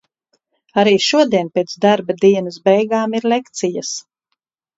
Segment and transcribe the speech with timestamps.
[0.83, 3.93] Arī šodien pēc darba dienas beigām ir lekcijas.